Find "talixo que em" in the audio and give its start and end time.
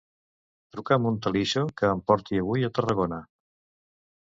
1.25-2.03